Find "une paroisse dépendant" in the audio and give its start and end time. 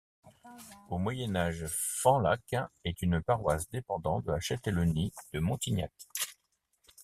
3.03-4.19